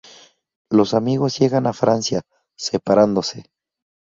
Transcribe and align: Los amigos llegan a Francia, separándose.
Los 0.71 0.95
amigos 0.95 1.37
llegan 1.37 1.67
a 1.67 1.73
Francia, 1.73 2.23
separándose. 2.57 3.51